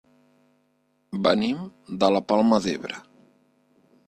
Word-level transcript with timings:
Venim 1.27 1.59
de 2.05 2.11
la 2.17 2.23
Palma 2.33 2.61
d'Ebre. 2.65 3.05